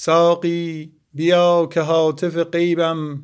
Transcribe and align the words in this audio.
ساقی 0.00 0.92
بیا 1.14 1.68
که 1.72 1.80
هاتف 1.80 2.36
غیبم 2.36 3.22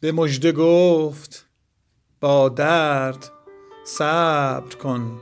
به 0.00 0.12
مژده 0.12 0.52
گفت 0.52 1.46
با 2.20 2.48
درد 2.48 3.30
صبر 3.84 4.74
کن 4.76 5.20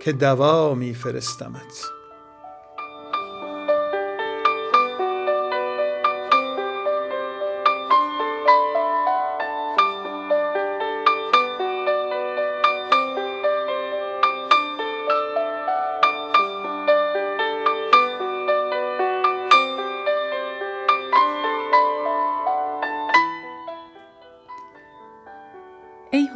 که 0.00 0.12
دوا 0.12 0.74
می 0.74 0.94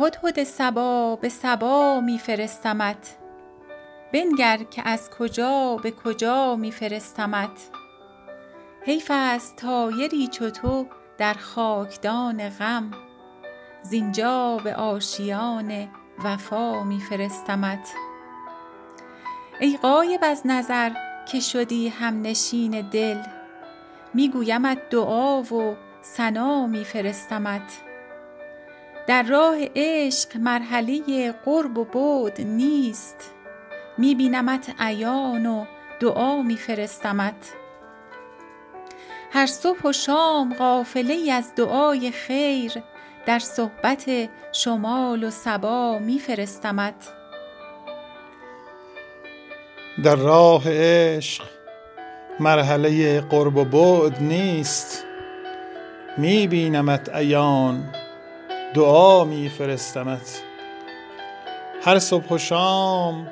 هدهد 0.06 0.45
صبا 0.45 1.16
به 1.16 1.28
صبا 1.28 2.01
می 2.01 2.19
فرستمت 2.19 3.16
بنگر 4.12 4.56
که 4.56 4.88
از 4.88 5.10
کجا 5.10 5.77
به 5.82 5.91
کجا 5.91 6.56
می 6.56 6.73
فرستمت 6.73 7.70
حیف 8.82 9.10
است 9.15 9.56
طایری 9.56 10.29
چو 10.29 10.51
تو 10.51 10.87
در 11.19 11.34
خاکدان 11.34 12.48
غم. 12.48 12.91
زینجا 13.82 14.56
به 14.65 14.74
آشیان 14.74 15.88
وفا 16.24 16.84
می 16.84 17.01
فرستمت 17.01 17.93
ای 19.60 19.77
غایب 19.82 20.20
از 20.23 20.43
نظر 20.45 20.91
که 21.32 21.41
شدی 21.41 21.88
همنشین 21.88 22.88
دل 22.91 23.18
می 24.15 24.29
گویمت 24.29 24.91
دعا 24.91 25.43
و 25.43 25.77
ثنا 26.02 26.66
می 26.66 26.85
فرستمت 26.85 27.85
در 29.07 29.23
راه 29.23 29.57
عشق 29.76 30.37
مرحله 30.37 31.32
قرب 31.45 31.79
و 31.79 31.85
بعد 31.85 32.40
نیست. 32.40 33.30
می 33.98 34.15
بینمت 34.15 34.74
عیان 34.79 35.46
و 35.46 35.65
دعا 36.01 36.43
می 36.43 36.57
فرستمت 36.57 37.52
هر 39.32 39.46
صبح 39.46 39.82
و 39.85 39.93
شام 39.93 40.54
قافله 40.54 41.32
از 41.32 41.54
دعای 41.54 42.10
خیر 42.10 42.73
در 43.26 43.38
صحبت 43.38 44.29
شمال 44.52 45.24
و 45.24 45.30
صبا 45.30 45.98
می 45.98 46.18
فرستمت 46.18 46.95
در 50.04 50.16
راه 50.16 50.63
عشق 50.66 51.45
مرحله 52.41 53.20
قرب 53.20 53.57
و 53.57 53.65
بعد 53.65 54.23
نیست. 54.23 55.04
می 56.18 56.46
بینمت 56.46 57.09
عیان 57.15 57.95
دعا 58.77 59.24
می 59.24 59.49
فرستمت 59.49 60.43
هر 61.82 61.99
صبح 61.99 62.29
و 62.29 62.38
شام 62.38 63.29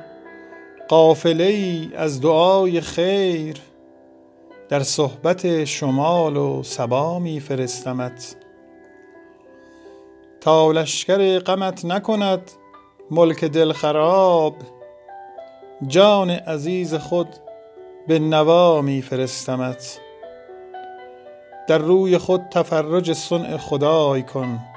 قافله 0.88 1.44
ای 1.44 1.90
از 1.96 2.20
دعای 2.20 2.80
خیر 2.80 3.56
در 4.68 4.82
صحبت 4.82 5.64
شمال 5.64 6.36
و 6.36 6.62
صبا 6.62 7.18
می 7.18 7.40
فرستمت 7.40 8.36
تا 10.40 10.72
لشکر 10.72 11.38
غمت 11.38 11.84
نکند 11.84 12.50
ملک 13.10 13.44
دل 13.44 13.72
خراب 13.72 14.56
جان 15.86 16.30
عزیز 16.30 16.94
خود 16.94 17.28
به 18.08 18.18
نوا 18.18 18.82
می 18.82 19.02
فرستمت 19.02 20.00
در 21.68 21.78
روی 21.78 22.18
خود 22.18 22.40
تفرج 22.50 23.12
صنع 23.12 23.56
خدای 23.56 24.22
کن. 24.22 24.73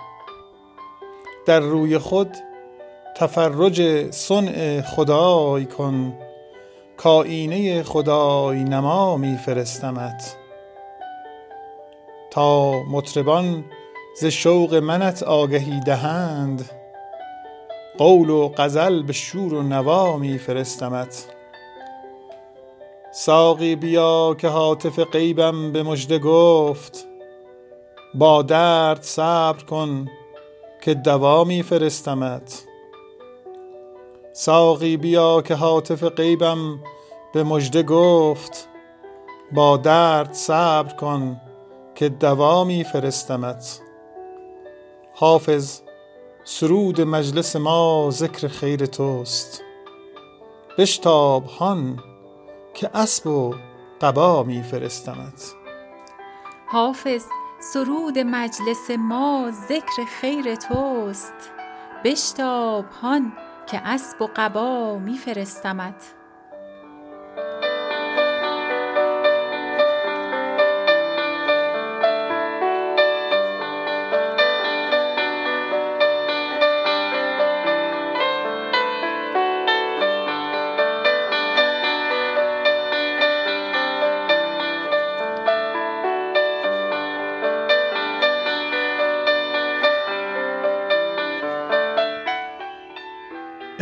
در 1.48 1.59
روی 1.59 1.98
خود 1.98 2.38
تفرج 3.16 4.11
صنع 4.11 4.82
خدای 4.82 5.66
کن 5.66 6.14
کآیینه 6.98 7.83
خدای 7.83 8.64
نما 8.64 9.17
می 9.17 9.38
فرستمت. 9.38 10.36
تا 12.32 12.83
مطربان 12.83 13.66
ز 14.20 14.26
شوق 14.26 14.76
منت 14.76 15.23
آگهی 15.23 15.80
دهند 15.80 16.70
قول 17.98 18.30
و 18.30 18.50
غزل 18.58 19.04
به 19.04 19.14
شور 19.14 19.54
و 19.54 19.64
نوا 19.64 20.17
می 20.17 20.38
فرستمت. 20.38 21.26
ساقی 23.11 23.76
بیا 23.76 24.36
که 24.38 24.48
هاتف 24.48 25.00
غیبم 25.00 25.71
به 25.71 25.83
مژده 25.83 26.20
گفت 26.20 27.08
با 28.14 28.42
درد 28.42 29.02
صبر 29.02 29.64
کن 29.64 30.08
که 30.82 30.93
دوا 30.93 31.43
می 31.43 31.64
فرستمت 31.64 32.65
ساقی 34.33 34.98
بیا 34.98 35.42
که 35.42 35.55
هاتف 35.55 36.04
غیبم 36.04 36.80
به 37.33 37.43
مژده 37.43 37.83
گفت 37.83 38.70
با 39.52 39.77
درد 39.77 40.33
صبر 40.33 40.93
کن 40.95 41.42
که 41.95 42.10
دوا 42.10 42.64
می 42.64 42.83
فرستمت 42.83 43.82
حافظ 45.15 45.82
سرود 46.43 47.02
مجلس 47.02 47.55
ما 47.55 48.09
ذکر 48.11 48.48
خیر 48.48 48.86
توست. 48.86 49.64
بشتاب 50.77 51.45
هان 51.45 51.99
که 52.73 52.89
اسب 52.94 53.27
و 53.27 53.55
قبا 54.02 54.44
می 54.44 54.64
فرستمت 54.64 55.54
حافظ 56.67 57.23
سرود 57.60 58.20
مجلس 58.20 58.92
ما 58.92 59.52
ذکر 59.52 60.06
خیر 60.22 60.56
توست 60.56 61.52
بشتاب 62.04 62.86
هان 63.02 63.34
که 63.68 63.82
اسب 63.88 64.22
و 64.22 64.30
قبا 64.36 65.00
می 65.00 65.20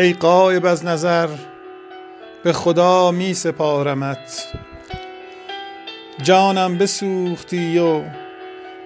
ای 0.05 0.13
غایب 0.13 0.65
از 0.65 0.85
نظر 0.85 1.29
به 2.43 2.53
خدا 2.53 3.11
می 3.11 3.33
سپارمت. 3.33 4.47
جانم 6.21 6.77
بسوختی 6.77 7.79
و 7.79 8.01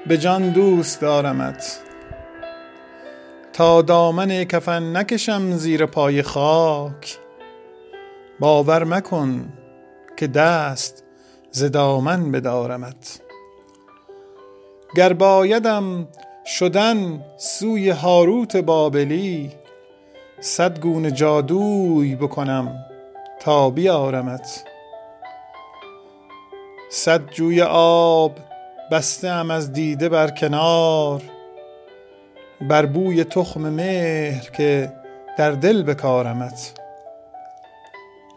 به 0.08 0.18
جان 0.18 0.50
دوست 0.50 1.02
دارمت. 1.02 1.80
تا 3.54 3.82
دامن 3.82 4.44
کفن 4.44 4.98
نکشم 4.98 5.52
زیر 5.52 5.86
پای 5.86 6.22
خاک 6.22 7.18
باور 8.40 8.84
مکن 8.84 9.54
که 10.18 10.28
دست 10.28 11.04
ز 11.52 11.64
دامن 11.64 12.32
بدارمت. 12.32 13.22
گر 14.96 15.14
بایدم 15.14 16.08
شدن 16.46 17.26
سوی 17.38 17.90
هاروت 17.90 18.58
بابلی 18.58 19.59
صد 20.42 20.80
گونه 20.80 21.12
جادوی 21.12 22.16
بکنم 22.16 22.86
تا 23.40 23.70
بیارمت. 23.70 24.64
صد 26.90 27.30
جوی 27.30 27.62
آب 27.62 28.32
بسته 28.92 29.28
ام 29.28 29.52
از 29.52 29.74
دیده 29.74 30.10
بر 30.10 30.30
کنار 30.30 31.22
بر 32.62 32.86
بوی 32.86 33.24
تخم 33.24 33.62
مهر 33.62 34.50
که 34.50 34.94
در 35.38 35.52
دل 35.52 35.84
بکارمت. 35.84 36.80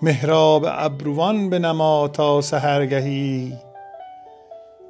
محراب 0.03 0.67
ابروان 0.69 1.51
بنما 1.51 2.09
تا 2.09 2.41
سحرگهی 2.41 3.59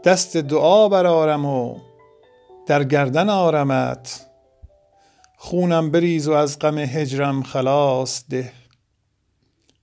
دست 0.04 0.36
دعا 0.36 0.88
برآرم 0.88 1.44
و 1.46 1.76
در 2.66 2.84
گردن 2.84 3.28
آرمت. 3.28 4.31
خونم 5.44 5.90
بریز 5.90 6.28
و 6.28 6.32
از 6.32 6.58
غم 6.58 6.78
هجرم 6.78 7.42
خلاص 7.42 8.24
ده. 8.30 8.52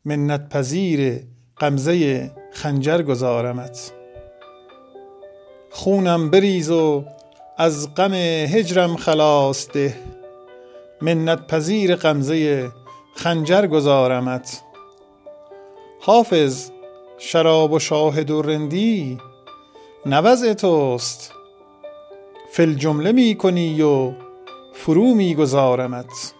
منت 0.05 0.49
پذیر 0.49 1.23
غمزه 1.57 2.31
خنجر 2.53 3.01
گذارمت. 3.01 3.91
خونم 5.69 6.29
بریز 6.29 6.71
و 6.71 7.05
از 7.57 7.95
غم 7.95 8.13
هجرم 8.13 8.95
خلاص 8.95 9.67
ده. 9.73 9.95
منت 11.01 11.47
پذیر 11.47 11.95
غمزه 11.95 12.71
خنجر 13.15 13.67
گذارمت. 13.67 14.61
حافظ 16.01 16.71
شراب 17.17 17.71
و 17.71 17.79
شاهد 17.79 18.31
و 18.31 18.41
رندی 18.41 19.17
نه 20.05 20.53
توست. 20.53 21.33
فل 22.51 22.73
جمله 22.73 23.11
می 23.11 23.35
کنی 23.35 23.81
و 23.81 24.13
فرو 24.85 25.13
می 25.13 25.35
گذارمت 25.35 26.33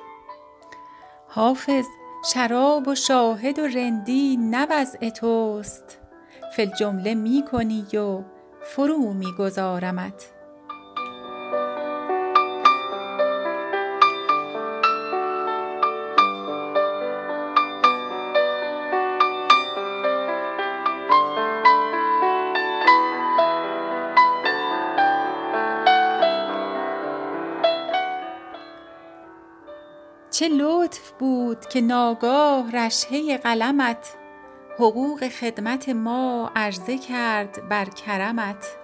حافظ 1.27 1.86
شراب 2.33 2.88
و 2.88 2.95
شاهد 2.95 3.59
و 3.59 3.68
رندی 3.68 4.38
وضع 4.69 5.09
توست. 5.09 5.97
فل 6.56 6.65
جمله 6.65 7.15
می 7.15 7.44
کنی 7.51 7.86
و 7.94 8.24
فرو 8.62 9.13
می 9.13 9.33
چه 30.39 30.47
لطف 30.47 31.12
بود 31.12 31.65
که 31.65 31.81
ناگاه 31.81 32.71
رشحه 32.71 33.38
قلمت 33.38 34.18
حقوق 34.75 35.27
خدمت 35.27 35.89
ما 35.89 36.51
عرضه 36.56 36.97
کرد 36.97 37.69
بر 37.69 37.86
کرمت. 37.86 38.77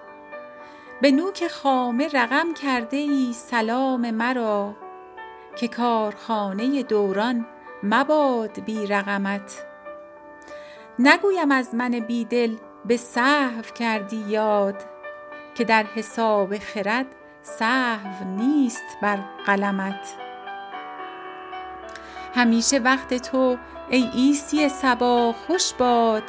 به 1.01 1.11
نوک 1.11 1.47
خامه 1.47 2.07
رقم 2.07 2.53
کرده 2.53 2.97
ای 2.97 3.33
سلام 3.33 4.11
مرا 4.11 4.75
که 5.55 5.67
کارخانه 5.67 6.83
دوران 6.83 7.45
مباد 7.83 8.59
بی 8.59 8.87
رقمت. 8.87 9.65
نگویم 10.99 11.51
از 11.51 11.75
من 11.75 11.91
بیدل 11.91 12.55
به 12.85 12.97
صحو 12.97 13.61
کردی 13.61 14.23
یاد 14.27 14.83
که 15.55 15.63
در 15.63 15.83
حساب 15.83 16.57
خرد 16.57 17.07
صحو 17.41 18.25
نیست 18.25 18.97
بر 19.01 19.17
قلمت. 19.45 20.24
همیشه 22.35 22.79
وقت 22.79 23.13
تو 23.13 23.57
ای 23.89 24.09
عیسی 24.13 24.69
صبا 24.69 25.35
خوش 25.47 25.73
باد 25.73 26.23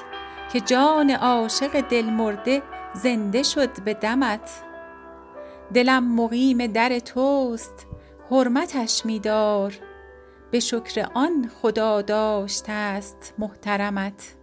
که 0.53 0.61
جان 0.61 1.11
عاشق 1.11 1.81
دل 1.81 2.05
مرده 2.05 2.63
زنده 2.95 3.43
شد 3.43 3.83
به 3.83 3.95
دمت. 3.95 4.51
دلم 5.75 6.15
مقیم 6.15 6.67
در 6.67 6.99
توست 6.99 7.87
حرمتش 8.31 9.07
میدار. 9.07 9.75
به 10.51 10.61
شکر 10.61 11.07
آن 11.15 11.51
خدا 11.63 12.03
داشته 12.03 12.73
است 12.73 13.35
محترمت. 13.39 14.35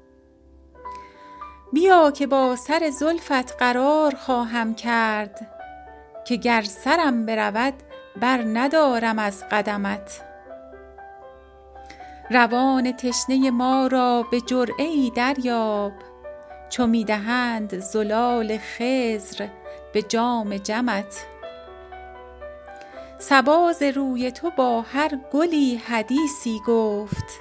بیا 1.74 2.12
که 2.12 2.28
با 2.28 2.56
سر 2.56 2.90
زلفت 2.90 3.58
قرار 3.58 4.16
خواهم 4.16 4.76
کرد 4.76 5.48
که 6.28 6.36
گر 6.36 6.62
سرم 6.62 7.26
برود 7.26 7.74
بر 8.22 8.44
ندارم 8.54 9.20
از 9.20 9.44
قدمت. 9.52 10.33
روان 12.32 12.92
تشنه 12.92 13.52
ما 13.52 13.88
را 13.88 14.26
به 14.32 14.42
جرعه 14.42 15.10
دریاب. 15.10 15.92
چو 16.70 16.88
می 16.88 17.04
دهند 17.04 17.80
زلال 17.80 18.58
خضر 18.58 19.48
به 19.94 20.02
جام 20.02 20.58
جمت. 20.58 21.26
صبا 23.20 23.74
ز 23.74 23.84
روی 23.84 24.32
تو 24.32 24.50
با 24.50 24.82
هر 24.82 25.20
گلی 25.32 25.76
حدیثی 25.76 26.62
گفت. 26.68 27.40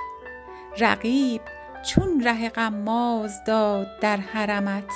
رقیب 0.79 1.41
چون 1.89 2.21
ره 2.25 2.49
غماز 2.49 3.45
داد 3.47 3.87
در 4.01 4.17
حرمت. 4.17 4.93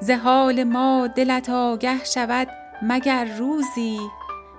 ز 0.00 0.10
حال 0.10 0.64
ما 0.64 1.06
دلت 1.06 1.50
آگه 1.50 2.04
شود 2.04 2.48
مگر 2.82 3.24
روزی 3.24 3.98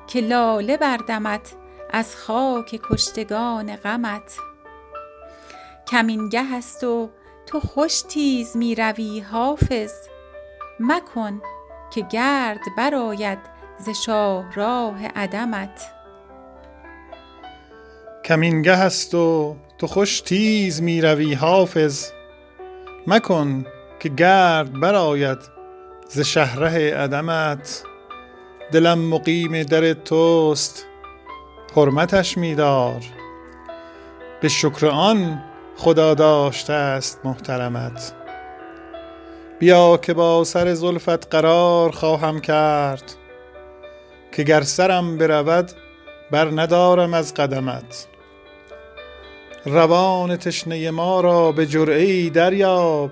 که 0.07 0.21
لاله 0.21 0.77
بردمد 0.77 1.41
از 1.89 2.15
خاک 2.15 2.79
کشتگان 2.83 3.75
غمت. 3.75 4.37
کمینگه 5.87 6.55
است 6.55 6.83
و 6.83 7.09
تو 7.45 7.59
خوش 7.59 8.01
تیز 8.01 8.57
می 8.57 8.75
روی 8.75 9.19
حافظ. 9.19 9.93
مکن 10.79 11.41
که 11.91 12.01
گرد 12.01 12.61
برآید 12.77 13.39
ز 13.77 13.89
شاهراه 13.89 15.05
عدمت. 15.05 15.91
کمینگه 18.25 18.71
است 18.71 19.15
و 19.15 19.55
تو 19.77 19.87
خوش 19.87 20.21
تیز 20.21 20.81
می 20.81 21.01
روی 21.01 21.33
حافظ. 21.33 22.11
مکن 23.07 23.65
که 23.99 24.09
گرد 24.09 24.79
برآید 24.79 25.37
ز 26.07 26.19
شهره 26.19 26.93
عدمت. 26.95 27.83
دلم 28.71 28.99
مقیم 28.99 29.63
در 29.63 29.93
توست 29.93 30.86
حرمتش 31.77 32.37
میدار. 32.37 33.01
به 34.41 34.47
شکر 34.47 34.87
آن 34.87 35.43
خدا 35.75 36.13
داشته 36.13 36.73
است 36.73 37.19
محترمت. 37.23 38.13
بیا 39.59 39.97
که 39.97 40.13
با 40.13 40.43
سر 40.43 40.73
زلفت 40.73 41.35
قرار 41.35 41.91
خواهم 41.91 42.39
کرد 42.39 43.03
که 44.31 44.43
گر 44.43 44.61
سرم 44.61 45.17
برود 45.17 45.71
بر 46.31 46.45
ندارم 46.45 47.13
از 47.13 47.33
قدمت. 47.33 48.07
روان 49.65 50.37
تشنه 50.37 50.91
ما 50.91 51.21
را 51.21 51.51
به 51.51 51.65
جرعه 51.65 52.29
دریاب 52.29 53.11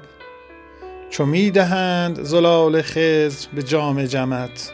چو 1.10 1.26
می 1.26 1.52
دهند 1.52 2.24
زلال 2.24 2.82
خضر 2.82 3.48
به 3.54 3.64
جام 3.64 4.06
جمت. 4.06 4.74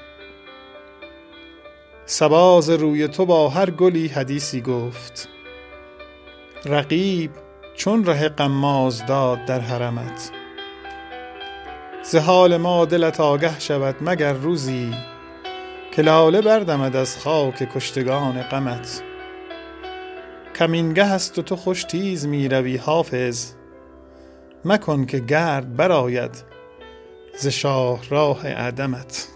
سباز 2.11 2.69
روی 2.69 3.07
تو 3.07 3.25
با 3.25 3.49
هر 3.49 3.69
گلی 3.69 4.07
حدیثی 4.07 4.61
گفت. 4.61 5.29
رقیب 6.65 7.31
چون 7.75 8.05
ره 8.05 8.29
قماز 8.29 9.05
داد 9.05 9.45
در 9.45 9.59
حرمت. 9.59 10.31
ز 12.03 12.15
حال 12.15 12.57
ما 12.57 12.85
دلت 12.85 13.19
آگه 13.19 13.59
شود 13.59 13.95
مگر 14.01 14.33
روزی 14.33 14.93
که 15.91 16.01
لاله 16.01 16.41
بردمد 16.41 16.95
از 16.95 17.17
خاک 17.17 17.73
کشتگان 17.75 18.41
غمت. 18.41 19.03
کمینگه 20.59 21.03
است 21.03 21.39
و 21.39 21.41
تو 21.41 21.55
خوش 21.55 21.83
تیز 21.83 22.27
می 22.27 22.49
روی 22.49 22.77
حافظ. 22.77 23.51
مکن 24.65 25.05
که 25.05 25.19
گرد 25.19 25.75
برآید 25.75 26.43
ز 27.37 27.47
شاه 27.47 27.99
راه 28.09 28.47
عدمت. 28.47 29.27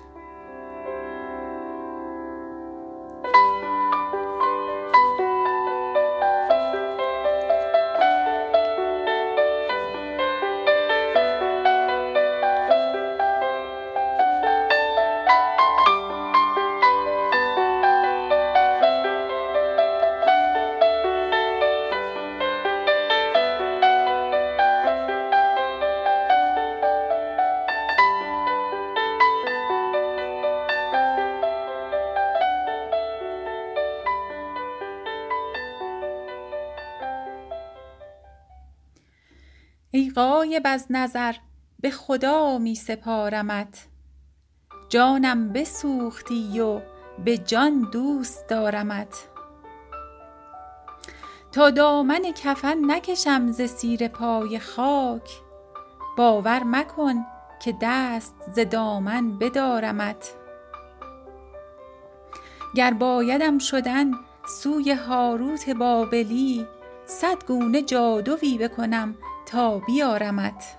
ای 39.96 40.12
غایب 40.16 40.62
از 40.66 40.88
نظر 40.90 41.36
به 41.80 41.92
خدا 41.92 42.58
می 42.58 42.76
سپارمت. 42.76 43.88
جانم 44.90 45.54
بسوختی 45.54 46.60
و 46.60 46.82
به 47.26 47.38
جان 47.38 47.90
دوست 47.92 48.48
دارمت. 48.48 49.28
تا 51.52 51.70
دامن 51.70 52.22
کفن 52.44 52.78
نکشم 52.92 53.52
ز 53.52 53.62
سیر 53.62 54.08
پای 54.08 54.60
خاک 54.60 55.42
باور 56.18 56.64
مکن 56.64 57.26
که 57.60 57.78
دست 57.82 58.36
ز 58.56 58.60
دامن 58.60 59.40
بدارمت. 59.40 60.34
گر 62.76 62.94
بایدم 62.94 63.58
شدن 63.58 64.12
سوی 64.48 64.92
هاروت 64.92 65.70
بابلی 65.70 66.68
صد 67.06 67.46
گونه 67.46 67.82
جادوی 67.82 68.58
بکنم 68.58 69.16
تا 69.46 69.80
بیارمت. 69.80 70.78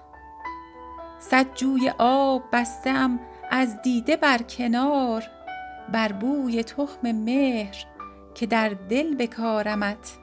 صد 1.18 1.54
جوی 1.54 1.92
آب 1.99 2.42
بسته 2.52 2.90
ام 2.90 3.20
از 3.50 3.82
دیده 3.82 4.16
بر 4.16 4.38
کنار 4.38 5.25
بر 5.92 6.12
بوی 6.12 6.62
تخم 6.62 7.12
مهر 7.12 7.76
که 8.35 8.46
در 8.46 8.68
دل 8.68 9.14
بکارمت. 9.14 10.16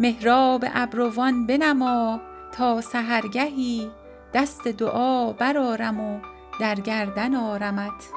محراب 0.00 0.64
ابروان 0.74 1.46
بنما 1.46 2.20
تا 2.52 2.80
سحرگهی 2.80 3.90
دست 4.34 4.68
دعا 4.68 5.32
برارم 5.32 6.00
و 6.00 6.20
در 6.60 6.74
گردن 6.74 7.34
آرمت. 7.34 8.08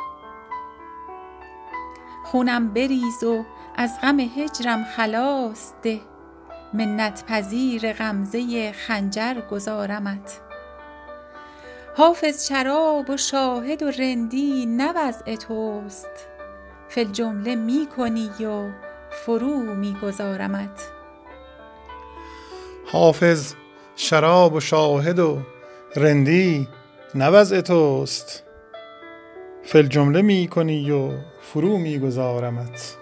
خونم 2.23 2.73
بریز 2.73 3.23
و 3.23 3.45
از 3.75 4.01
غم 4.01 4.19
هجرم 4.19 4.83
خلاص 4.83 5.73
ده 5.83 6.01
منت 6.73 7.23
پذیر 7.27 7.93
غمزه 7.93 8.71
خنجر 8.71 9.41
گذارمت. 9.51 10.39
حافظ 11.97 12.47
شراب 12.47 13.09
و 13.09 13.17
شاهد 13.17 13.83
و 13.83 13.91
رندی 13.91 14.65
نه 14.65 14.93
وضع 14.95 15.35
توست. 15.35 16.27
فی 16.89 17.01
الجمله 17.01 17.55
می 17.55 17.87
کنی 17.97 18.45
و 18.45 18.69
فرو 19.11 19.75
می 19.75 19.97
گذارمت. 20.03 20.91
حافظ 22.85 23.53
شراب 23.95 24.53
و 24.53 24.59
شاهد 24.59 25.19
و 25.19 25.39
رندی 25.95 26.67
نه 27.15 27.29
وضع 27.29 27.61
توست. 27.61 28.43
فی 29.63 29.77
الجمله 29.77 30.21
می 30.21 30.47
کنی 30.47 30.91
و 30.91 31.11
فرو 31.41 31.77
می 31.77 31.99
گذارمت. 31.99 32.97